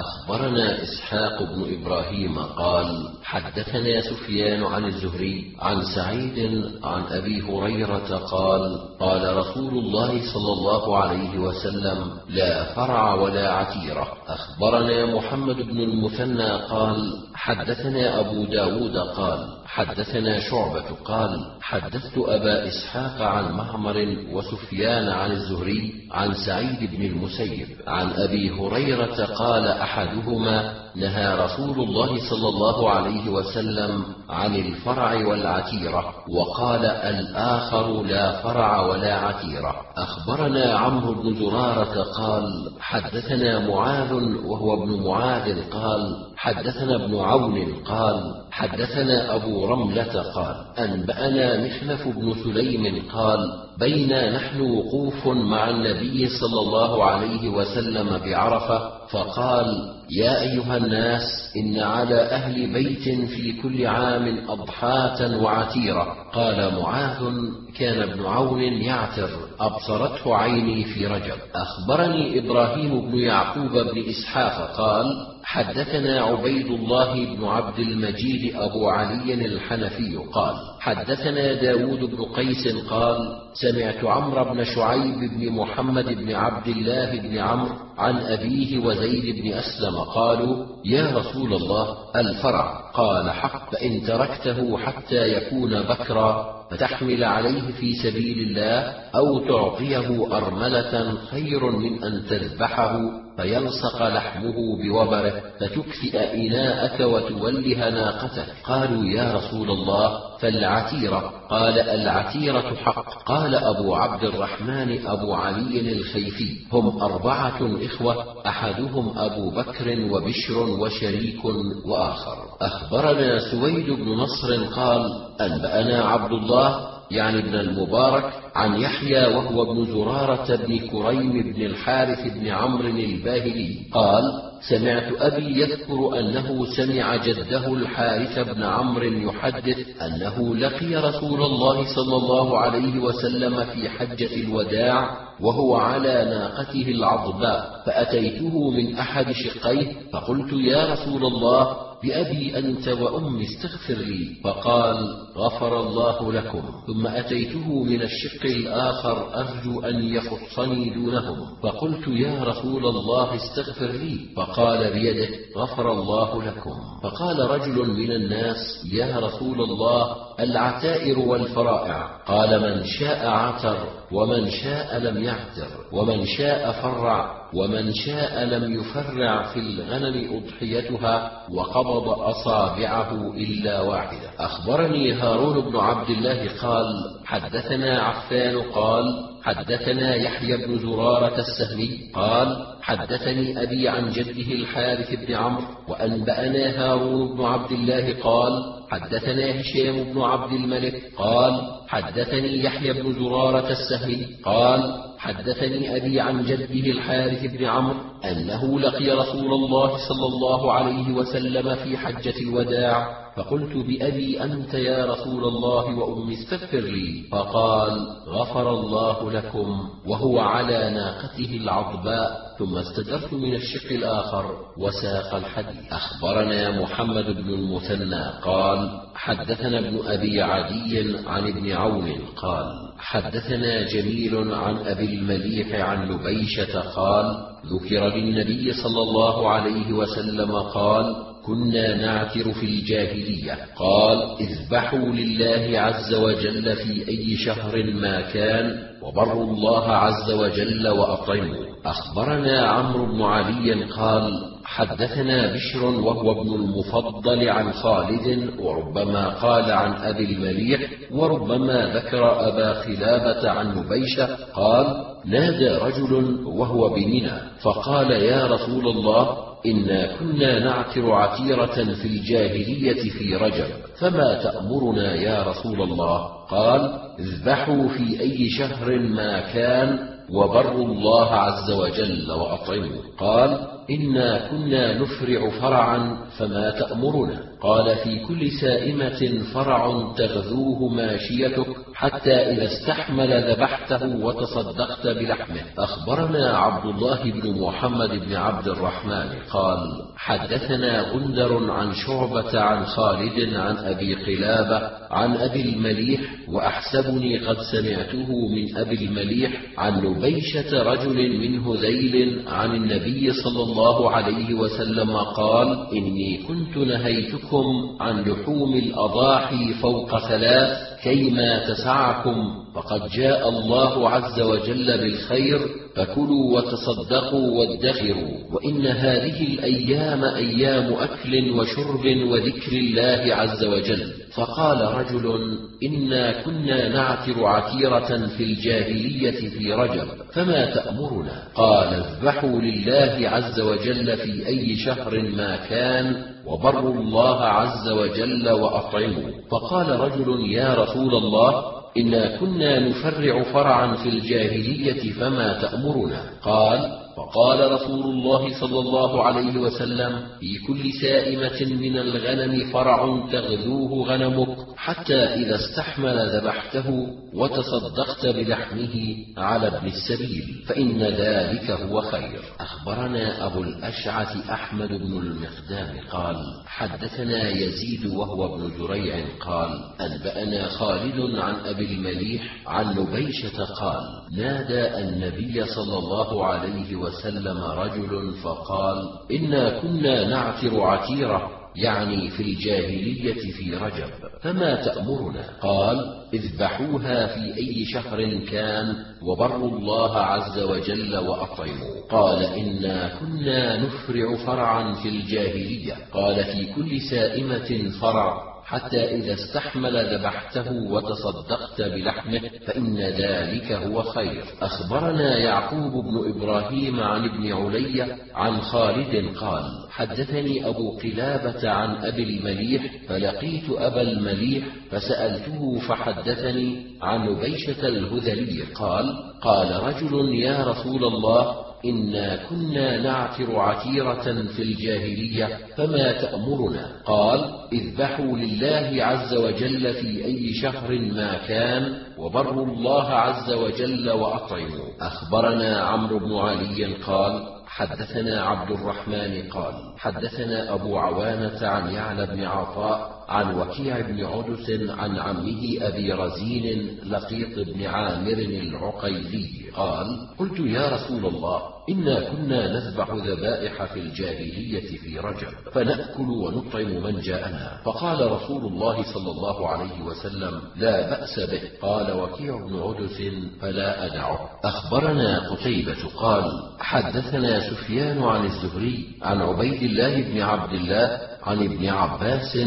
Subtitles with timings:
[0.00, 8.78] أخبرنا إسحاق بن إبراهيم قال حدثنا سفيان عن الزهري عن سعيد عن أبي هريرة قال
[9.00, 14.08] قال رسول الله صلى الله عليه وسلم لا فرع ولا عتيرة.
[14.28, 23.22] أخبرنا محمد بن المثنى قال حدثنا أبو داود قال حدثنا شعبة قال حدثت أبا إسحاق
[23.22, 31.34] عن معمر وسفيان عن الزهري عن سعيد بن المسيب عن أبي هريرة قال أحدهما نهى
[31.34, 39.74] رسول الله صلى الله عليه وسلم عن الفرع والعتيرة وقال الآخر لا فرع ولا عتيرة.
[39.96, 44.12] أخبرنا عمرو بن زرارة قال حدثنا معاذ
[44.44, 52.34] وهو ابن معاذ قال حدثنا ابن عون قال حدثنا أبو رملة قال أنبأنا مخلف بن
[52.44, 53.38] سليم قال
[53.78, 61.22] بينا نحن وقوف مع النبي صلى الله عليه وسلم بعرفة فقال يا أيها الناس
[61.56, 66.16] إن على أهل بيت في كل عام أضحاة وعتيرة.
[66.32, 67.32] قال معاذ
[67.78, 69.30] كان ابن عون يعتر.
[69.60, 71.38] أبصرته عيني في رجب.
[71.54, 75.06] أخبرني إبراهيم بن يعقوب بن إسحاق قال
[75.48, 83.16] حدثنا عبيد الله بن عبد المجيد أبو علي الحنفي قال حدثنا داود بن قيس قال
[83.54, 89.52] سمعت عمرو بن شعيب بن محمد بن عبد الله بن عمرو عن أبيه وزيد بن
[89.52, 96.57] أسلم قالوا يا رسول الله الفرع قال حق فإن تركته حتى يكون بكرا.
[96.70, 98.80] فتحمل عليه في سبيل الله
[99.14, 103.00] أو تعطيه أرملة خير من أن تذبحه
[103.38, 108.44] فيلصق لحمه بوبره فتكفئ إناءك وتوله ناقته.
[108.64, 113.22] قالوا يا رسول الله فالعتيرة؟ قال العتيرة حق.
[113.22, 121.44] قال أبو عبد الرحمن أبو علي الخيفي هم أربعة إخوة أحدهم أبو بكر وبشر وشريك
[121.84, 122.36] وآخر.
[122.60, 125.02] أخبرنا سويد بن نصر قال
[125.40, 132.34] أنبأنا عبد الله يعني ابن المبارك عن يحيى وهو ابن زرارة بن كريم بن الحارث
[132.34, 134.22] بن عمرو الباهلي قال
[134.68, 142.16] سمعت أبي يذكر أنه سمع جده الحارث بن عمرو يحدث أنه لقي رسول الله صلى
[142.16, 150.52] الله عليه وسلم في حجة الوداع وهو على ناقته العضباء فأتيته من أحد شقيه فقلت
[150.52, 154.40] يا رسول الله بأبي أنت وأمي استغفر لي.
[154.44, 154.96] فقال
[155.36, 156.62] غفر الله لكم.
[156.86, 161.46] ثم أتيته من الشق الآخر أرجو أن يخصني دونهم.
[161.62, 164.18] فقلت يا رسول الله استغفر لي.
[164.36, 166.74] فقال بيده غفر الله لكم.
[167.02, 168.56] فقال رجل من الناس
[168.92, 172.20] يا رسول الله العتائر والفرائع.
[172.26, 177.37] قال من شاء عتر ومن شاء لم يعتر ومن شاء فرع.
[177.54, 184.30] ومن شاء لم يفرع في الغنم أضحيتها وقبض أصابعه إلا واحدة.
[184.38, 186.86] أخبرني هارون بن عبد الله قال
[187.24, 189.04] حدثنا عفان قال
[189.42, 197.36] حدثنا يحيى بن زرارة السهمي قال حدثني أبي عن جده الحارث بن عمرو وأنبأنا هارون
[197.36, 198.52] بن عبد الله قال
[198.90, 206.44] حدثنا هشام بن عبد الملك قال حدثني يحيى بن زرارة السهمي قال حدثني أبي عن
[206.44, 213.28] جده الحارث بن عمرو أنه لقي رسول الله صلى الله عليه وسلم في حجة الوداع
[213.36, 217.24] فقلت بأبي أنت يا رسول الله وأمي استغفر لي.
[217.32, 225.92] فقال غفر الله لكم وهو على ناقته العضباء ثم استدرت من الشق الآخر وساق الحديث.
[225.92, 234.54] أخبرنا محمد بن المثنى قال حدثنا ابن أبي عدي عن ابن عون قال حدثنا جميل
[234.54, 237.36] عن أبي المليح عن نبيشة قال
[237.66, 241.16] ذكر للنبي صلى الله عليه وسلم قال
[241.46, 243.58] كنا نعثر في الجاهلية.
[243.76, 251.64] قال اذبحوا لله عز وجل في أي شهر ما كان وبروا الله عز وجل وأطعموا
[251.84, 259.92] أخبرنا عمرو بن علي قال حدثنا بشر وهو ابن المفضل عن خالد وربما قال عن
[259.92, 260.80] أبي المليح
[261.10, 264.86] وربما ذكر أبا خلابة عن نبيشة قال
[265.24, 267.32] نادى رجل وهو بمنى
[267.62, 269.36] فقال يا رسول الله
[269.66, 273.66] إنا كنا نعتر عتيرة في الجاهلية في رجب
[274.00, 276.18] فما تأمرنا يا رسول الله؟
[276.50, 283.02] قال اذبحوا في أي شهر ما كان وبروا الله عز وجل وأطعموا.
[283.18, 287.42] قال إنا كنا نفرع فرعا فما تأمرنا.
[287.60, 291.66] قال في كل سائمة فرع تغذوه ماشيتك
[291.98, 295.60] حتى إذا استحمل ذبحته وتصدقت بلحمه.
[295.78, 299.78] أخبرنا عبد الله بن محمد بن عبد الرحمن قال
[300.16, 308.48] حدثنا غندر عن شعبة عن خالد عن أبي قلابة عن أبي المليح وأحسبني قد سمعته
[308.48, 315.86] من أبي المليح عن نبيشة رجل من هذيل عن النبي صلى الله عليه وسلم قال
[315.92, 317.66] إني كنت نهيتكم
[318.00, 325.60] عن لحوم الأضاحي فوق ثلاث كيما تسعكم فقد جاء الله عز وجل بالخير
[325.96, 328.30] فكلوا وتصدقوا وادخروا.
[328.52, 334.12] وإن هذه الأيام أيام أكل وشرب وذكر الله عز وجل.
[334.34, 343.28] فقال رجل إنا كنا نعتر عتيرة في الجاهلية في رجب فما تأمرنا؟ قال اذبحوا لله
[343.28, 349.30] عز وجل في أي شهر ما كان وبروا الله عز وجل وأطعموا.
[349.50, 356.22] فقال رجل يا رسول الله إنا كنا نفرع فرعا في الجاهلية فما تأمرنا.
[356.42, 364.08] قال فقال رسول الله صلى الله عليه وسلم في كل سائمة من الغنم فرع تغذوه
[364.08, 372.40] غنمك حتى إذا استحمل ذبحته وتصدقت بلحمه على ابن السبيل فإن ذلك هو خير.
[372.60, 376.36] أخبرنا أبو الأشعث أحمد بن المقدام قال
[376.66, 384.02] حدثنا يزيد وهو ابن جريع قال أنبأنا خالد عن أبي المليح عن نبيشة قال
[384.36, 388.96] نادى النبي صلى الله عليه وسلم وسلم رجل فقال
[389.32, 394.10] إنا كنا نعتر عتيرة يعني في الجاهلية في رجب
[394.40, 402.08] فما تأمرنا؟ قال إذبحوها في أي شهر كان وبروا الله عز وجل وأطعموا.
[402.10, 405.94] قال إنا كنا نفرع فرعا في الجاهلية.
[406.12, 408.47] قال في كل سائمة فرع.
[408.68, 414.44] حتى إذا استحمل ذبحته وتصدقت بلحمه فإن ذلك هو خير.
[414.62, 422.22] أخبرنا يعقوب بن إبراهيم عن ابن علي عن خالد قال حدثني أبو قلابة عن أبي
[422.22, 431.67] المليح فلقيت أبا المليح فسألته فحدثني عن نبيشة الهذلي قال قال رجل يا رسول الله
[431.84, 437.40] إنا كنا نعتر عتيرة في الجاهلية فما تأمرنا قال
[437.72, 445.80] اذبحوا لله عز وجل في أي شهر ما كان وبروا الله عز وجل وأطعموا أخبرنا
[445.80, 453.17] عمرو بن علي قال حدثنا عبد الرحمن قال حدثنا أبو عوانة عن يعلى بن عطاء
[453.28, 460.06] عن وكيع بن عدس عن عمه أبي رزين لقيط بن عامر العقيلي قال
[460.38, 467.20] قلت يا رسول الله إنا كنا نذبح ذبائح في الجاهلية في رجب فنأكل ونطعم من
[467.20, 467.80] جاءنا.
[467.84, 471.60] فقال رسول الله صلى الله عليه وسلم لا بأس به.
[471.82, 473.22] قال وكيع بن عدس
[473.60, 474.50] فلا أدعه.
[474.64, 476.44] أخبرنا قتيبة قال
[476.80, 482.58] حدثنا سفيان عن الزهري عن عبيد الله بن عبد الله عن ابن عباس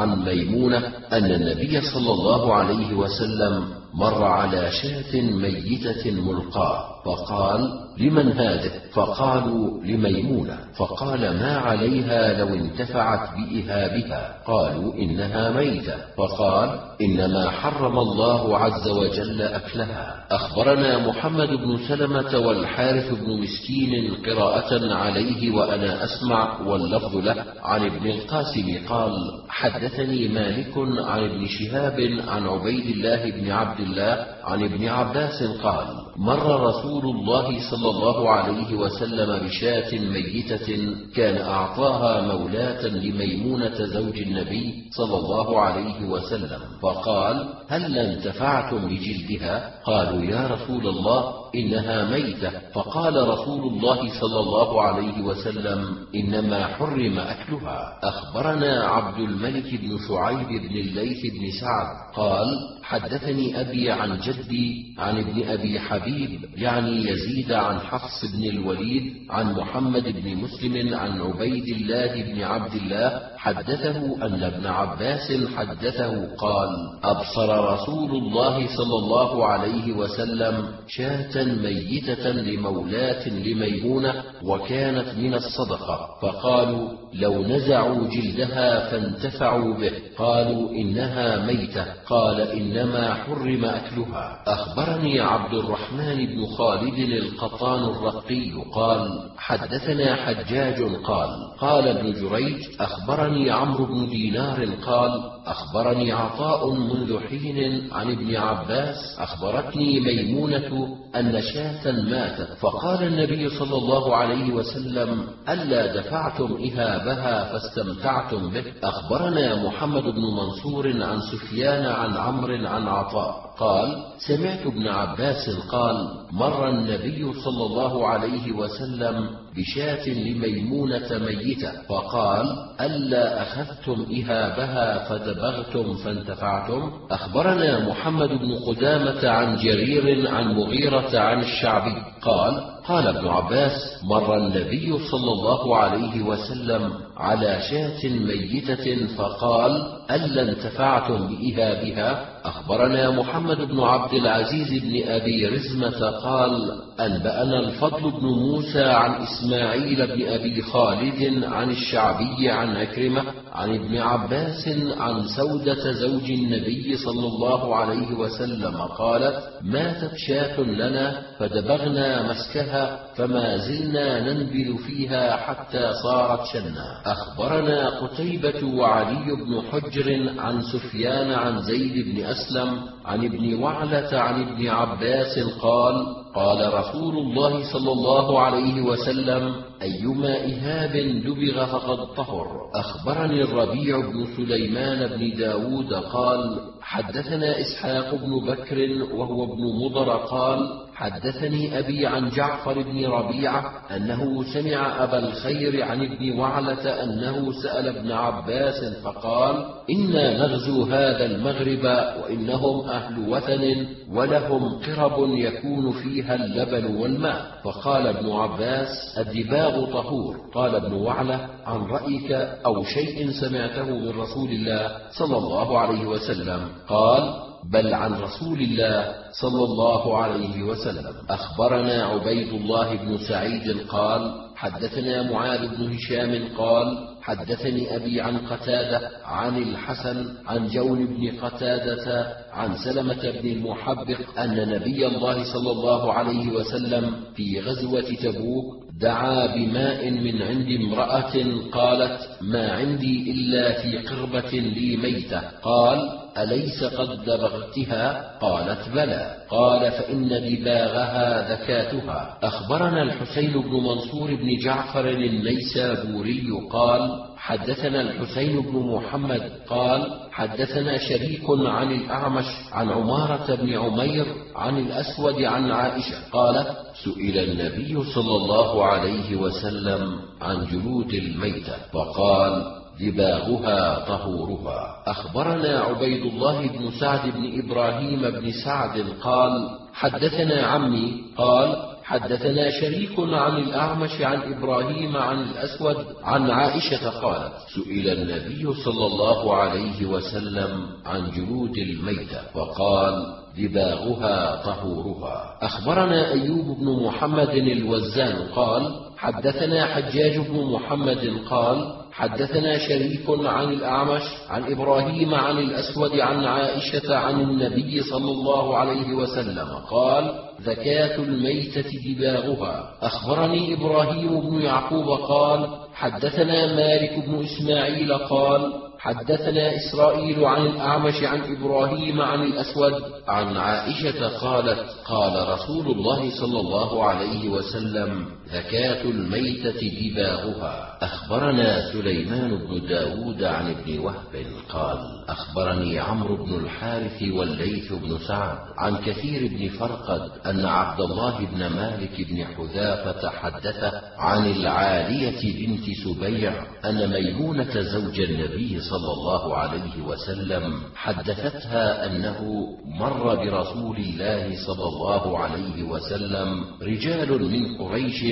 [0.00, 0.78] عن ميمونة
[1.12, 3.64] أن النبي صلى الله عليه وسلم
[3.94, 7.60] مر على شاة ميتة ملقاة فقال
[8.00, 10.58] لمن هذه فقالوا لميمونة.
[10.76, 15.94] فقال ما عليها لو انتفعت بإهابها؟ قالوا إنها ميتة.
[16.18, 20.24] فقال إنما حرم الله عز وجل أكلها.
[20.30, 28.10] أخبرنا محمد بن سلمة والحارث بن مسكين قراءة عليه وأنا أسمع واللفظ له عن ابن
[28.10, 28.86] القاسم.
[28.88, 29.12] قال
[29.48, 30.72] حدثني مالك
[31.06, 35.86] عن ابن شهاب عن عبيد الله بن عبد الله عن ابن عباس قال
[36.16, 44.90] مر رسول الله صلى الله عليه وسلم بشاة ميتة كان أعطاها مولاة لميمونة زوج النبي
[44.90, 52.50] صلى الله عليه وسلم فقال هل انتفعتم بجلدها؟ قالوا يا رسول الله إنها ميتة.
[52.74, 57.98] فقال رسول الله صلى الله عليه وسلم إنما حرم أكلها.
[58.02, 62.46] أخبرنا عبد الملك بن شعيب بن الليث بن سعد قال
[62.82, 69.52] حدثني أبي عن جدي عن ابن أبي حبيب يعني يزيد عن حفص بن الوليد عن
[69.52, 76.68] محمد بن مسلم عن عبيد الله بن عبد الله حدثه أن ابن عباس حدثه قال
[77.04, 86.08] أبصر رسول الله صلى الله عليه وسلم شاة ميتة لمولاة لميمونة وكانت من الصدقة.
[86.22, 89.92] فقالوا لو نزعوا جلدها فانتفعوا به.
[90.18, 91.84] قالوا إنها ميتة.
[92.06, 94.44] قال إنما حرم أكلها.
[94.46, 103.50] أخبرني عبد الرحمن بن خالد القطان الرقي قال حدثنا حجاج قال قال ابن جريج أخبرني
[103.50, 111.92] عمرو بن دينار قال أخبرني عطاء منذ حين عن ابن عباس أخبرتني ميمونة أن شاه
[111.92, 118.64] ماتت فقال النبي صلى الله عليه وسلم ألا دفعتم إهابها فاستمتعتم به.
[118.82, 123.49] أخبرنا محمد بن منصور عن سفيان عن عمرو عن عطاء.
[123.60, 123.96] قال
[124.28, 125.96] سمعت ابن عباس قال
[126.32, 132.46] مر النبي صلى الله عليه وسلم بشاة لميمونة ميتة فقال
[132.80, 141.94] ألا أخذتم إهابها فدبغتم فانتفعتم؟ أخبرنا محمد بن قدامة عن جرير عن مغيرة عن الشعبي
[142.22, 143.72] قال قال ابن عباس
[144.04, 149.72] مر النبي صلى الله عليه وسلم على شاة ميتة فقال
[150.10, 158.26] ألا انتفعتم بإهابها؟ أخبرنا محمد بن عبد العزيز بن أبي رزمة قال أنبأنا الفضل بن
[158.26, 165.92] موسى عن إسماعيل بن أبي خالد عن الشعبي عن عكرمة عن ابن عباس عن سودة
[165.92, 174.76] زوج النبي صلى الله عليه وسلم قالت ماتت شاة لنا فدبغنا مسكها فما زلنا ننبذ
[174.86, 177.02] فيها حتى صارت شنا.
[177.10, 184.42] أخبرنا قتيبة وعلي بن حجر عن سفيان عن زيد بن أسلم عن ابن وعلة عن
[184.42, 190.92] ابن عباس قال قال رسول الله صلى الله عليه وسلم أيما إهاب
[191.24, 192.46] دبغ فقد طهر.
[192.74, 198.78] أخبرني الربيع بن سليمان بن داود قال حدثنا إسحاق بن بكر
[199.14, 206.04] وهو ابن مضر قال حدثني أبي عن جعفر بن ربيعة أنه سمع أبا الخير عن
[206.04, 211.84] ابن وعلة أنه سأل ابن عباس فقال إنا نغزو هذا المغرب
[212.22, 217.60] وإنهم أهل وثن ولهم قرب يكون فيها اللبن والماء.
[217.64, 220.36] فقال ابن عباس الدباغ طهور.
[220.54, 222.32] قال ابن وعلة عن رأيك
[222.66, 227.34] أو شيء سمعته من رسول الله صلى الله عليه وسلم؟ قال
[227.72, 231.14] بل عن رسول الله صلى الله عليه وسلم.
[231.30, 239.10] أخبرنا عبيد الله بن سعيد قال حدثنا معاذ بن هشام قال حدثني أبي عن قتادة
[239.24, 246.12] عن الحسن عن جون بن قتادة عن سلمة بن المحبق أن نبي الله صلى الله
[246.12, 251.34] عليه وسلم في غزوة تبوك دعا بماء من عند امرأة
[251.72, 255.40] قالت ما عندي إلا في قربة لي ميتة.
[255.62, 259.36] قال أليس قد دبغتها قالت بلى.
[259.50, 262.38] قال فإن دباغها ذكاتها.
[262.42, 271.44] أخبرنا الحسين بن منصور بن جعفر النيسابوري قال حدثنا الحسين بن محمد قال حدثنا شريك
[271.48, 278.84] عن الأعمش عن عمارة بن عمير عن الأسود عن عائشة قالت سئل النبي صلى الله
[278.84, 281.76] عليه وسلم عن جلود الميتة.
[281.92, 285.02] فقال دباغها طهورها.
[285.06, 289.52] أخبرنا عبيد الله بن سعد بن إبراهيم بن سعد قال
[289.92, 298.08] حدثنا عمي قال حدثنا شريك عن الأعمش عن إبراهيم عن الأسود عن عائشة قالت سئل
[298.08, 305.58] النبي صلى الله عليه وسلم عن جلود الميتة فقال دباغها طهورها.
[305.62, 308.82] أخبرنا أيوب بن محمد الوزان قال
[309.18, 317.16] حدثنا حجاج بن محمد قال حدثنا شريك عن الأعمش عن إبراهيم عن الأسود عن عائشة
[317.16, 325.68] عن النبي صلى الله عليه وسلم قال زكاة الميتة دباغها أخبرني إبراهيم بن يعقوب قال
[325.94, 334.28] حدثنا مالك بن إسماعيل قال حدثنا إسرائيل عن الأعمش عن إبراهيم عن الأسود عن عائشة
[334.38, 343.42] قالت قال رسول الله صلى الله عليه وسلم زكاة الميتة دباغها أخبرنا سليمان بن داود
[343.42, 350.30] عن ابن وهب قال أخبرني عمرو بن الحارث والليث بن سعد عن كثير بن فرقد
[350.46, 356.52] أن عبد الله بن مالك بن حذافة حدث عن العالية بنت سبيع
[356.84, 365.38] أن ميمونة زوج النبي صلى الله عليه وسلم حدثتها أنه مر برسول الله صلى الله
[365.38, 368.22] عليه وسلم رجال من قريش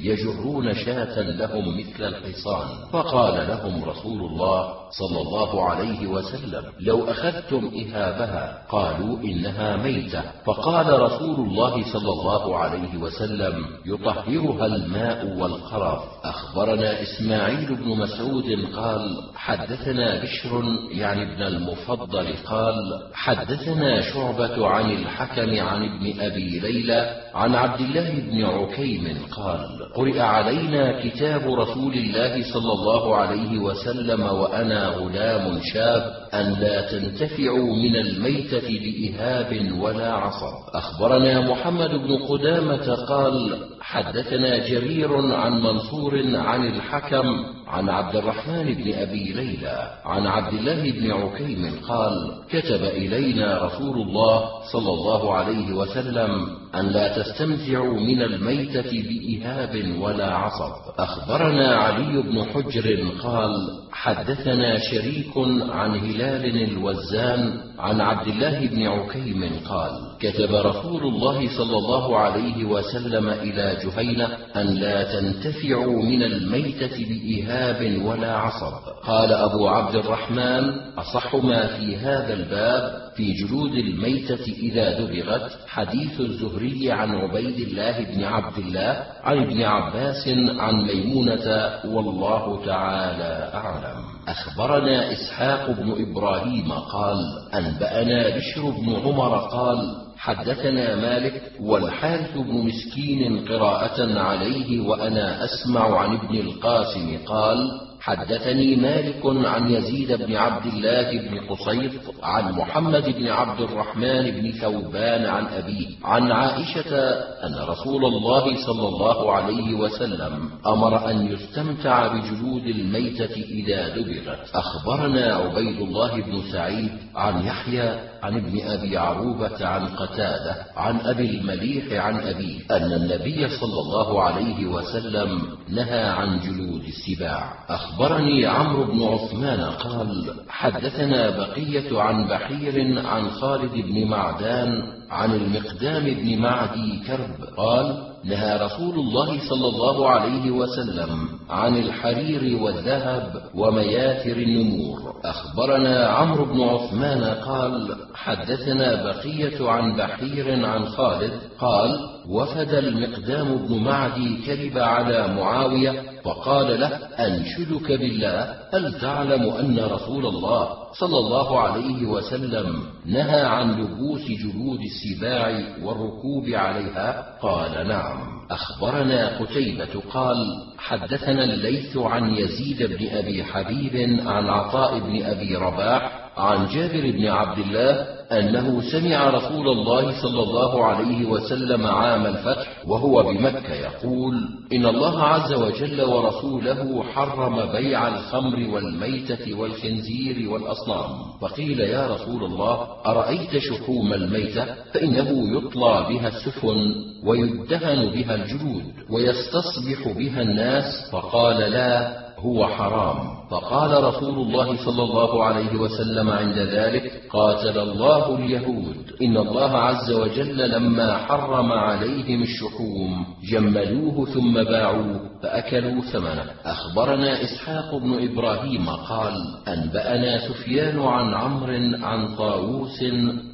[0.00, 6.62] يجرون شاة لهم مثل الحصان فقال لهم رسول الله صلى الله عليه وسلم.
[6.80, 10.22] لو أخذتم إهابها قالوا إنها ميتة.
[10.46, 18.44] فقال رسول الله صلى الله عليه وسلم يطهرها الماء والقرف أخبرنا إسماعيل بن مسعود
[18.76, 27.20] قال حدثنا بشر يعني ابن المفضل قال حدثنا شعبة عن الحكم عن ابن أبي ليلى
[27.34, 34.22] عن عبد الله بن عكيم قال قرئ علينا كتاب رسول الله صلى الله عليه وسلم
[34.22, 40.54] وأنا غلام شاب أن لا تنتفعوا من الميتة بإهاب ولا عصب.
[40.74, 48.94] أخبرنا محمد بن قدامة قال حدثنا جرير عن منصور عن الحكم عن عبد الرحمن بن
[48.94, 55.72] أبي ليلى عن عبد الله بن عكيم قال كتب إلينا رسول الله صلى الله عليه
[55.72, 60.72] وسلم أن لا تستمتعوا من الميتة بإهاب ولا عصب.
[60.98, 63.52] أخبرنا علي بن حجر قال
[63.92, 65.32] حدثنا شريك
[65.70, 72.64] عن هلال الوزان عن عبد الله بن عكيم قال كتب رسول الله صلى الله عليه
[72.64, 78.72] وسلم إلى جهينة أن لا تنتفعوا من الميتة بإهاب ولا عصب.
[79.02, 86.20] قال أبو عبد الرحمن أصح ما في هذا الباب في جلود الميتة إذا دبغت حديث
[86.20, 90.28] الزهري عن عبيد الله بن عبد الله عن ابن عباس
[90.58, 94.13] عن ميمونة والله تعالى أعلم.
[94.28, 97.16] أخبرنا إسحاق بن إبراهيم قال
[97.54, 106.16] أنبأنا بشر بن عمر قال حدثنا مالك والحارث بن مسكين قراءة عليه وأنا أسمع عن
[106.16, 107.70] ابن القاسم قال
[108.04, 111.92] حدثني مالك عن يزيد بن عبد الله بن قصيط
[112.22, 116.98] عن محمد بن عبد الرحمن بن ثوبان عن أبيه عن عائشة
[117.46, 124.50] أن رسول الله صلى الله عليه وسلم أمر أن يستمتع بجلود الميتة إذا دبغت.
[124.54, 131.30] أخبرنا عبيد الله بن سعيد عن يحيى عن ابن أبي عروبة عن قتادة عن أبي
[131.30, 137.52] المليح عن أبيه أن النبي صلى الله عليه وسلم نهى عن جلود السباع.
[137.68, 144.82] أخبرني عمرو بن عثمان قال حدثنا بقية عن بحير عن خالد بن معدان
[145.14, 152.62] عن المقدام بن معدي كرب قال نهى رسول الله صلى الله عليه وسلم عن الحرير
[152.62, 155.14] والذهب ومياثر النمور.
[155.24, 163.78] أخبرنا عمرو بن عثمان قال حدثنا بقية عن بحير عن خالد قال وفد المقدام بن
[163.78, 166.88] معدي كذب على معاوية فقال له
[167.18, 174.80] أنشدك بالله هل تعلم أن رسول الله صلى الله عليه وسلم نهى عن لبوس جلود
[174.80, 178.34] السباع والركوب عليها؟ قال نعم.
[178.50, 180.36] أخبرنا قتيبة قال
[180.78, 187.26] حدثنا الليث عن يزيد بن أبي حبيب عن عطاء بن أبي رباح عن جابر بن
[187.26, 194.48] عبد الله أنه سمع رسول الله صلى الله عليه وسلم عام الفتح وهو بمكة يقول
[194.72, 201.10] إن الله عز وجل ورسوله حرم بيع الخمر والميتة والخنزير والأصنام.
[201.40, 206.94] فقيل يا رسول الله أرأيت شحوم الميتة؟ فإنه يطلى بها السفن
[207.24, 211.10] ويدهن بها الجلود ويستصبح بها الناس.
[211.12, 212.23] فقال لا.
[212.44, 213.34] هو حرام.
[213.50, 218.96] فقال رسول الله صلى الله عليه وسلم عند ذلك قاتل الله اليهود.
[219.22, 226.44] إن الله عز وجل لما حرم عليهم الشحوم جملوه ثم باعوه فأكلوا ثمنه.
[226.64, 229.32] أخبرنا إسحاق بن إبراهيم قال
[229.68, 233.02] أنبأنا سفيان عن عمرو عن طاووس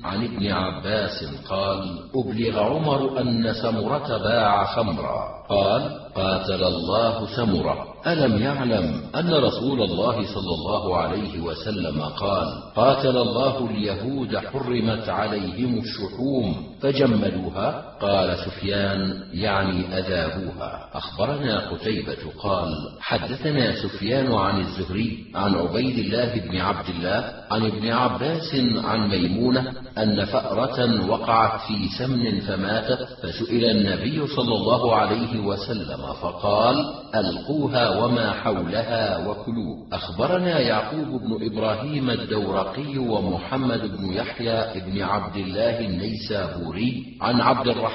[0.05, 5.25] عن ابن عباس قال أبلغ عمر أن سمرة باع خمرا.
[5.49, 5.83] قال
[6.15, 7.90] قاتل الله سمرة.
[8.07, 15.79] ألم يعلم أن رسول الله صلى الله عليه وسلم قال قاتل الله اليهود حرمت عليهم
[15.79, 20.89] الشحوم فجملوها قال سفيان يعني أذابوها.
[20.95, 22.69] أخبرنا قتيبة قال
[23.01, 29.73] حدثنا سفيان عن الزهري عن عبيد الله بن عبد الله عن ابن عباس عن ميمونة
[29.99, 36.77] أن فأرة وقعت في سمن فماتت فسئل النبي صلى الله عليه وسلم فقال
[37.15, 39.87] ألقوها وما حولها وكلوا.
[39.93, 47.90] أخبرنا يعقوب بن إبراهيم الدورقي ومحمد بن يحيى بن عبد الله النيسابوري عن عبد الرحمن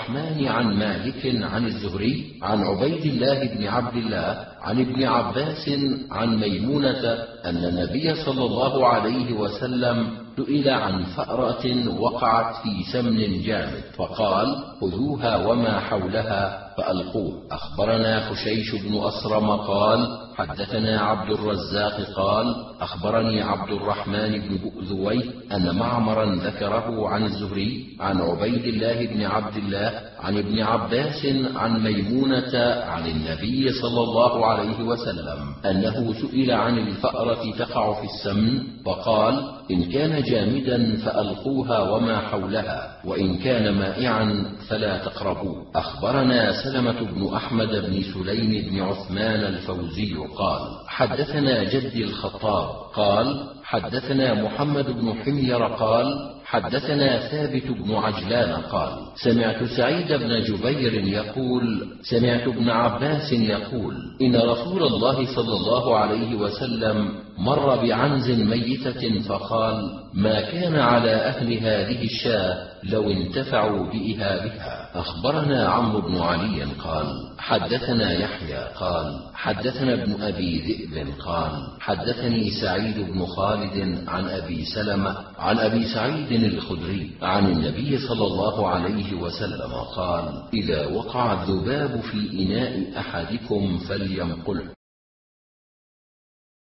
[0.47, 5.69] عن مالك عن الزهري عن عبيد الله بن عبد الله عن ابن عباس
[6.12, 7.03] عن ميمونة
[7.45, 15.47] أن النبي صلى الله عليه وسلم سئل عن فأرة وقعت في سمن جامد فقال خذوها
[15.47, 17.41] وما حولها فألقوه.
[17.51, 25.76] أخبرنا خشيش بن أسرم قال حدثنا عبد الرزاق قال أخبرني عبد الرحمن بن بؤذوي أن
[25.76, 32.58] معمرا ذكره عن الزهري عن عبيد الله بن عبد الله عن ابن عباس عن ميمونة
[32.88, 39.84] عن النبي صلى الله عليه وسلم أنه سئل عن الفأرة تقع في السمن فقال إن
[39.84, 48.02] كان جامدا فألقوها وما حولها وإن كان مائعا فلا تقربوه أخبرنا سلمة بن أحمد بن
[48.13, 57.19] سليم بن عثمان الفوزي قال حدثنا جدي الخطاب قال حدثنا محمد بن حمير قال حدثنا
[57.29, 58.91] ثابت بن عجلان قال
[59.23, 66.36] سمعت سعيد بن جبير يقول سمعت ابن عباس يقول إن رسول الله صلى الله عليه
[66.36, 74.89] وسلم مر بعنز ميتة فقال ما كان على أهل هذه الشاة لو انتفعوا بإهابها.
[74.95, 82.99] أخبرنا عمرو بن علي قال حدثنا يحيى قال حدثنا ابن أبي ذئب قال حدثني سعيد
[82.99, 89.73] بن خالد عن أبي سلمة عن أبي سعيد الخدري عن النبي صلى الله عليه وسلم
[89.95, 94.74] قال إذا وقع الذباب في إناء أحدكم فلينقله.